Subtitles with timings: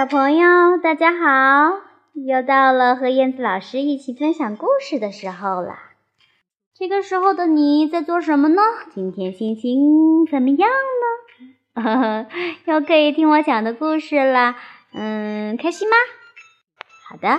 [0.00, 1.78] 小朋友，大家好！
[2.14, 5.74] 又到了和燕子老师一起分享故事的时候了。
[6.74, 8.62] 这个时候的你在做什么呢？
[8.94, 10.70] 今天心情怎么样
[11.74, 12.26] 呢？
[12.64, 14.54] 又可以听我讲的故事了，
[14.94, 15.96] 嗯，开心吗？
[17.10, 17.38] 好的，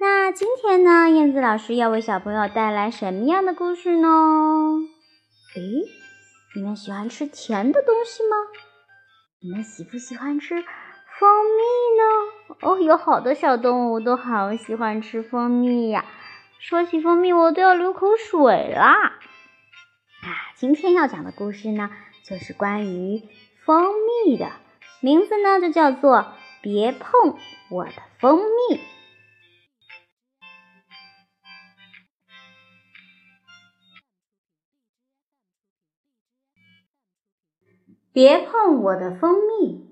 [0.00, 4.08] 那今天呢，燕子老师要为小朋友带来什么样的故事呢？
[5.54, 5.60] 诶，
[6.56, 8.36] 你们喜欢吃甜的东西吗？
[9.42, 10.64] 你们喜不喜欢吃？
[11.18, 11.60] 蜂蜜？
[12.62, 16.04] 哦，有好多小动物都好喜欢吃蜂蜜呀！
[16.58, 18.92] 说起蜂蜜，我都要流口水啦！
[20.22, 21.90] 啊，今天要讲的故事呢，
[22.22, 23.22] 就是关于
[23.64, 23.94] 蜂
[24.26, 24.52] 蜜的，
[25.00, 26.18] 名字呢就叫做
[26.60, 27.38] 《别碰
[27.70, 28.76] 我的蜂蜜》。
[38.12, 39.89] 别碰我的蜂蜜。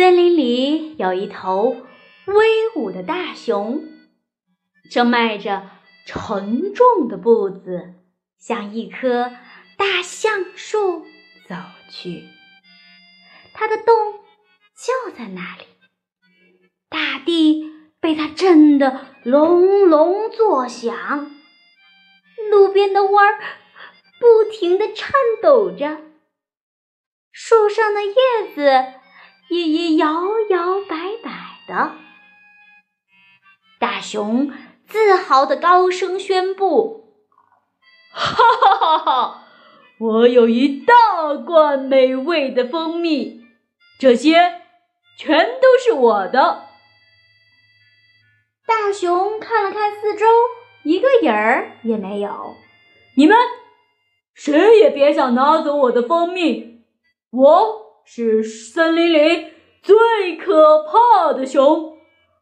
[0.00, 1.76] 森林里有一头
[2.24, 3.84] 威武的大熊，
[4.90, 5.68] 正迈着
[6.06, 7.92] 沉重的步子
[8.38, 9.30] 向一棵
[9.76, 11.00] 大橡树
[11.46, 11.54] 走
[11.92, 12.24] 去。
[13.52, 13.94] 它的洞
[14.74, 15.64] 就在那里，
[16.88, 21.30] 大地被它震得隆隆作响，
[22.50, 23.38] 路边的花儿
[24.18, 25.12] 不停地颤
[25.42, 26.00] 抖着，
[27.30, 28.99] 树上的叶子。
[29.50, 30.08] 也也摇
[30.48, 31.96] 摇摆摆的，
[33.80, 34.52] 大熊
[34.86, 37.16] 自豪的高声宣布
[38.14, 39.46] ：“哈哈哈哈！
[39.98, 43.44] 我有一大罐美味的蜂蜜，
[43.98, 44.62] 这些
[45.16, 46.66] 全都是我的。”
[48.64, 50.26] 大熊看了看四周，
[50.84, 52.54] 一个影儿也没有。
[53.16, 53.36] 你们
[54.32, 56.84] 谁也别想拿走我的蜂蜜！
[57.30, 57.89] 我。
[58.12, 61.96] 是森林里最可怕的熊，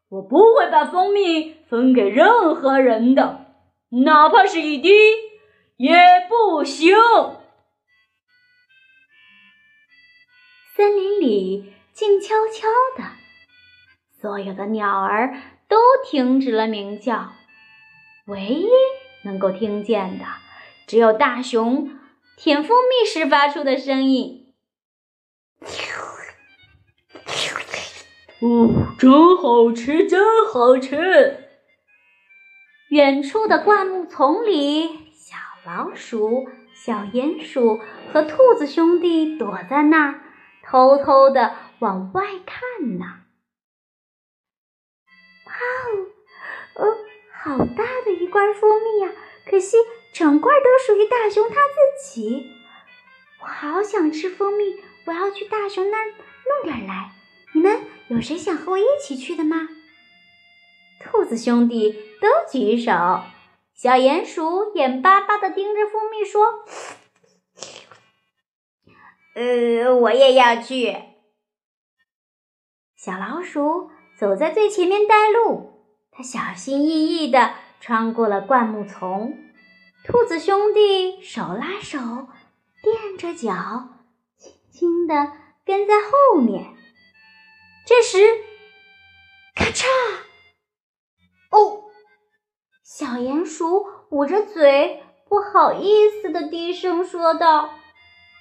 [0.09, 3.45] 我不会把蜂蜜分给任何人的，
[4.03, 4.89] 哪怕是一滴
[5.77, 5.95] 也
[6.27, 6.95] 不行。
[10.75, 13.11] 森林里静悄悄的，
[14.19, 15.37] 所有的鸟儿
[15.67, 17.33] 都停止了鸣叫，
[18.25, 18.67] 唯一
[19.23, 20.25] 能够听见的，
[20.87, 21.91] 只有大熊
[22.35, 24.38] 舔蜂蜜时发出的声音。
[28.41, 31.45] 哦，真好吃，真好吃！
[32.89, 35.35] 远处的灌木丛里，小
[35.65, 37.79] 老鼠、小鼹鼠
[38.13, 40.21] 和兔子兄弟躲在那儿，
[40.63, 43.05] 偷偷的往外看呢。
[45.45, 45.53] 哇
[46.75, 46.97] 哦，哦，
[47.43, 49.11] 好大的一罐蜂蜜呀！
[49.49, 49.75] 可惜
[50.13, 52.49] 整罐都属于大熊他自己。
[53.41, 57.11] 我好想吃蜂蜜，我要去大熊那儿弄点来。
[57.53, 59.67] 你们有谁想和我一起去的吗？
[61.01, 62.91] 兔子兄弟都举手。
[63.73, 66.65] 小鼹鼠眼巴巴的盯着蜂蜜说
[69.35, 70.97] ：“呃，我也要去。”
[72.97, 79.37] 小老鼠走在最前面带路，它小心翼翼的穿过了灌木丛。
[80.03, 82.27] 兔子兄弟手拉手，
[82.83, 83.87] 垫着脚，
[84.37, 85.31] 轻轻的
[85.63, 86.75] 跟在后面。
[87.89, 88.19] 这时，
[89.55, 89.87] 咔嚓！
[91.49, 91.85] 哦，
[92.83, 97.71] 小鼹鼠捂着嘴，不好意思的低声说道：“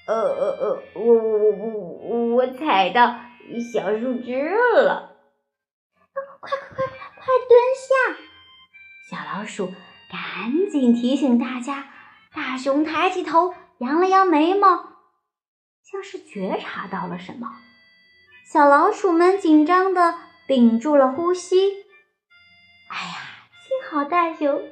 [0.07, 3.21] 呃呃呃，我我我我我踩到
[3.73, 5.17] 小树枝了。”
[6.13, 6.87] 快快快
[7.17, 8.21] 快蹲下！
[9.09, 9.73] 小老鼠
[10.11, 11.89] 赶紧提醒大家。
[12.35, 14.77] 大熊抬起头，扬了扬眉毛，
[15.83, 17.49] 像是觉察到了什么。
[18.51, 20.15] 小老鼠们紧张的
[20.47, 21.85] 屏住了呼吸。
[22.89, 24.63] 哎呀，幸好大熊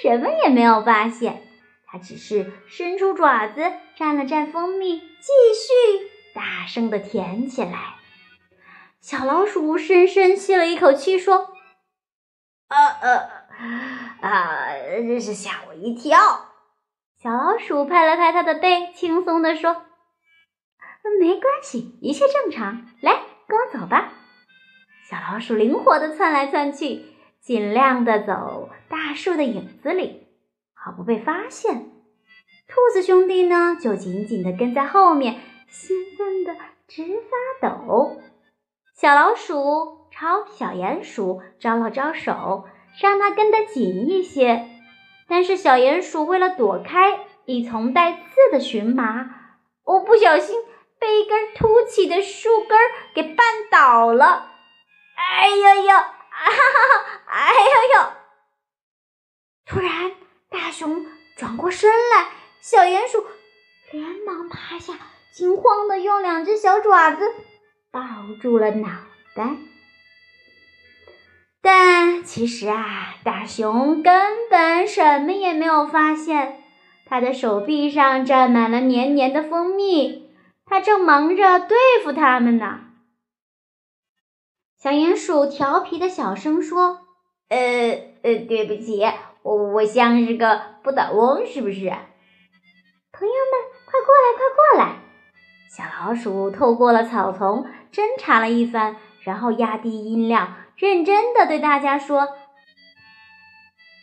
[0.00, 1.46] 什么也没有发现，
[1.86, 3.60] 它只是伸出爪子
[3.94, 5.04] 蘸了蘸蜂蜜，继
[5.52, 7.96] 续大声的舔起来。
[9.02, 11.52] 小老鼠深深吸了一口气，说
[12.68, 13.30] ：“呃呃
[14.22, 16.52] 啊，真是吓我一跳。”
[17.22, 19.82] 小老鼠拍了拍它的背，轻松地说。
[21.20, 22.86] 没关系，一切正常。
[23.00, 24.12] 来，跟我走吧。
[25.08, 27.04] 小老鼠灵活地窜来窜去，
[27.40, 30.26] 尽量地走大树的影子里，
[30.74, 31.90] 好不被发现。
[32.68, 36.54] 兔子兄弟呢，就紧紧地跟在后面，兴奋的
[36.88, 38.20] 直发抖。
[38.94, 42.64] 小老鼠朝小鼹鼠招了招手，
[43.00, 44.66] 让它跟得紧一些。
[45.28, 48.18] 但是小鼹鼠为了躲开一丛带刺
[48.50, 49.30] 的荨麻，
[49.84, 50.56] 我，不小心。
[50.98, 52.78] 被一根凸起的树根
[53.14, 54.52] 给绊倒了。
[55.16, 55.94] 哎呦呦！
[55.96, 56.04] 啊
[56.36, 57.22] 哈哈！
[57.28, 58.08] 哎呦呦！
[59.66, 60.12] 突然，
[60.50, 61.06] 大熊
[61.36, 62.28] 转过身来，
[62.60, 63.24] 小鼹鼠
[63.90, 64.94] 连忙趴下，
[65.32, 67.34] 惊慌的用两只小爪子
[67.90, 68.00] 抱
[68.40, 68.88] 住了脑
[69.34, 69.56] 袋。
[71.62, 76.62] 但其实啊，大熊根本什么也没有发现，
[77.06, 80.25] 他的手臂上沾满了黏黏的蜂蜜，
[80.66, 82.80] 他正忙着对付它们呢。
[84.76, 87.00] 小鼹鼠调皮的小声说
[87.48, 87.58] ：“呃
[88.22, 89.02] 呃，对不起，
[89.42, 91.80] 我我像是个不倒翁，是不是？”
[93.12, 93.52] 朋友们，
[93.86, 94.98] 快过来，快过来！
[95.70, 100.56] 小老鼠透过了草丛侦查了一番，然后压低音量。
[100.76, 102.28] 认真的对大家说：“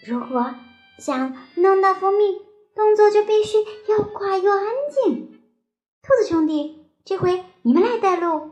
[0.07, 0.55] 如果
[0.97, 2.41] 想弄到蜂蜜，
[2.75, 3.57] 动作就必须
[3.87, 5.29] 又快又安静。”
[6.05, 8.51] 兔子兄弟，这回你们来带路。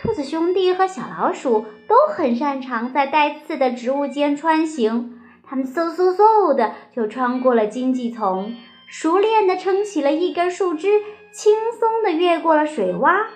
[0.00, 8.56] 兔子兄弟和小老鼠都很擅长在带刺的植物间穿行，他们嗖嗖嗖的就穿过了荆棘丛，
[8.88, 13.26] 熟练的撑起了一根树枝，轻松的越过了水洼。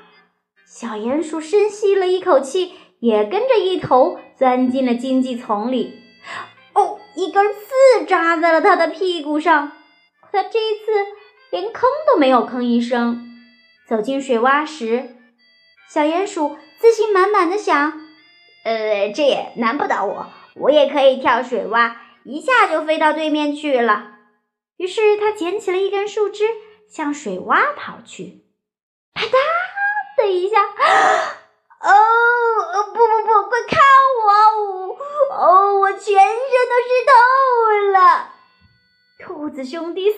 [0.64, 2.72] 小鼹鼠深吸了一口气。
[3.00, 6.00] 也跟着一头钻进了荆棘丛里。
[6.74, 9.70] 哦，一根刺扎在了他的屁股上，
[10.32, 10.90] 可这一次
[11.50, 13.24] 连吭都没有吭一声。
[13.88, 15.16] 走进水洼时，
[15.88, 18.06] 小鼹鼠自信满满的想
[18.64, 24.12] ：“呃，这也难不倒我，我也可以跳水洼，一下就飞到对面去了。”
[24.76, 26.44] 于是他捡起了一根树枝，
[26.88, 28.44] 向水洼跑去。
[29.14, 29.32] 啪嗒
[30.18, 30.60] 的一下。
[30.60, 31.92] 哦，
[32.92, 33.78] 不不不，快看
[34.24, 34.96] 我！
[35.34, 37.12] 哦，我全身都湿透
[37.92, 38.32] 了。
[39.20, 40.10] 兔子兄弟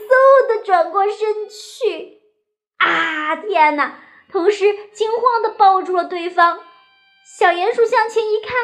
[1.01, 2.19] 过身去，
[2.77, 3.95] 啊，天哪！
[4.31, 6.61] 同时惊慌的抱住了对方。
[7.25, 8.55] 小鼹鼠向前一看，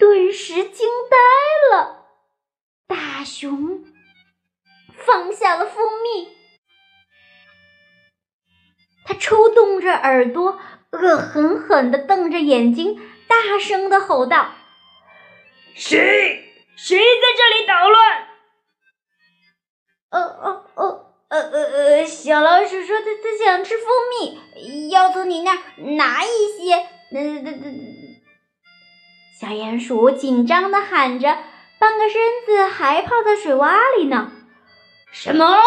[0.00, 2.06] 顿时惊呆了。
[2.88, 3.84] 大熊
[4.96, 6.36] 放下了蜂蜜，
[9.06, 10.58] 它抽动着耳朵。
[10.90, 14.54] 恶狠狠地瞪着眼睛，大声地吼道
[15.74, 16.52] ：“谁？
[16.76, 18.23] 谁在这里捣乱
[20.14, 25.58] ？”“呃呃呃呃呃呃，小老鼠说他他想吃蜂蜜，要从你那儿
[25.96, 26.74] 拿一些。
[27.10, 27.70] ”“呃呃呃。”
[29.40, 31.36] 小鼹鼠紧张地喊着，
[31.80, 34.30] 半个身子还泡在水洼里呢。
[35.10, 35.58] “什么？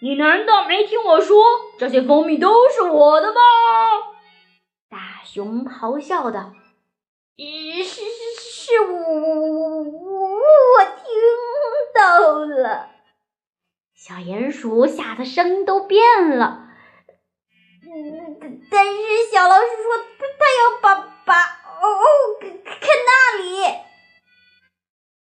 [0.00, 1.42] 你难道没听我说，
[1.76, 3.40] 这些蜂蜜都是我的吗？”
[4.88, 6.52] 大熊咆哮道
[14.66, 16.02] ：“鼠吓得声音都变
[16.38, 16.66] 了。
[17.84, 22.04] 嗯，但是小老鼠说他他要把把哦哦，
[22.40, 23.74] 看那里。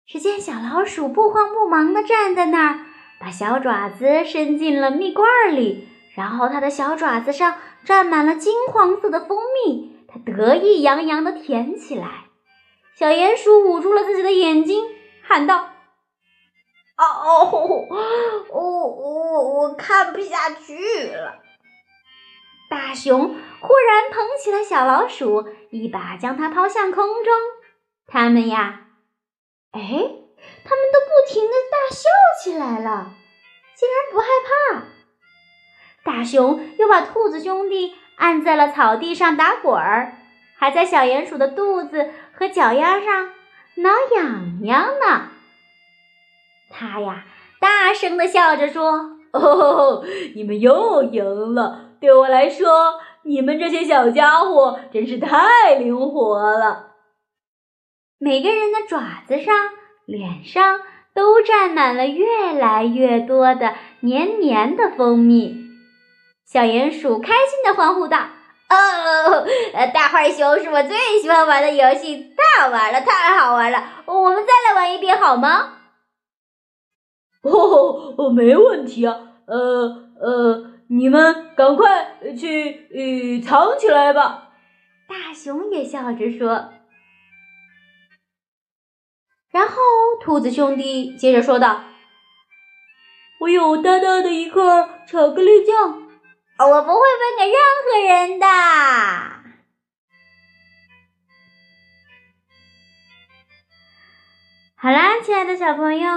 [0.06, 2.86] 只见小老鼠不慌不忙地站在那儿，
[3.20, 5.86] 把小爪子伸进了蜜罐里，
[6.16, 7.58] 然后它的小爪子上。
[7.84, 12.24] 沾满了金黄色的蜂蜜，它得意洋洋地舔起来。
[12.98, 14.84] 小鼹鼠捂住了自己的眼睛，
[15.22, 15.70] 喊道
[16.98, 21.36] ：“哦哦，我我我看不下去了。”
[22.68, 23.18] 大熊
[23.60, 27.32] 忽然捧起了小老鼠，一把将它抛向空中。
[28.06, 28.80] 他们呀，
[29.72, 32.08] 哎，他们都不停的大笑
[32.42, 33.12] 起来了，
[33.74, 34.82] 竟然不害怕。
[36.04, 40.18] 大熊又把兔子兄弟按在了草地上打滚儿，
[40.58, 43.32] 还在小鼹鼠的肚子和脚丫上
[43.76, 45.28] 挠痒痒呢。
[46.70, 47.24] 他呀，
[47.60, 51.90] 大声的笑着说：“哦，你们又赢了！
[52.00, 56.86] 对我来说，你们这些小家伙真是太灵活了。”
[58.20, 59.54] 每个人的爪子上、
[60.06, 60.80] 脸上
[61.14, 65.56] 都沾满了越来越多的黏黏的蜂蜜。
[66.44, 68.18] 小鼹鼠开心的欢呼道
[68.70, 69.46] ：“哦，
[69.94, 73.84] 大浣熊是我最喜欢玩的游戏，太好玩了，太好玩了！
[74.06, 75.74] 我们再来玩一遍好吗
[77.48, 84.50] ？”“哦，没问题啊，呃呃，你们赶快去呃藏起来吧。”
[85.08, 86.70] 大熊也笑着说。
[89.50, 89.74] 然后
[90.20, 91.84] 兔子兄弟接着说道
[93.40, 96.04] ：“我有大大的一块巧克力酱。”
[96.60, 98.46] 我不会分给任何人的。
[104.74, 106.08] 好啦，亲爱的小朋友，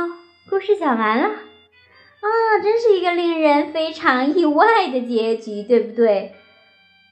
[0.51, 1.29] 故事讲完了。
[1.29, 6.33] 啊，真是一个令人非常意外的结局，对不对？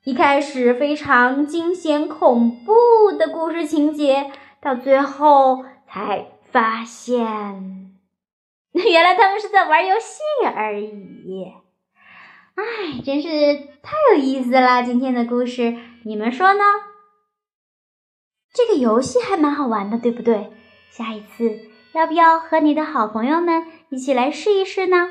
[0.03, 4.29] 一开始非常惊险恐怖的故事情节，
[4.61, 7.95] 到最后才发现，
[8.75, 10.19] 原来他们是在玩游戏
[10.53, 11.53] 而已。
[12.55, 13.29] 哎，真是
[13.81, 14.83] 太有意思了！
[14.83, 16.63] 今天的故事，你们说呢？
[18.53, 20.51] 这个游戏还蛮好玩的，对不对？
[20.91, 25.09] 下一次要不要和你的好朋友们一起来试一试呢？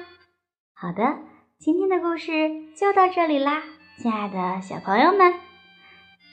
[0.75, 1.19] 好的，
[1.59, 2.31] 今天的故事
[2.77, 3.63] 就到这里啦。
[4.01, 5.35] 亲爱的小朋友们，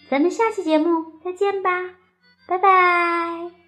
[0.09, 1.71] 咱们下期节目再见吧，
[2.47, 3.64] 拜拜。